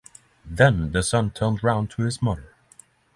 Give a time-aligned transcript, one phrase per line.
[0.43, 2.55] Then the son turned round to his mother.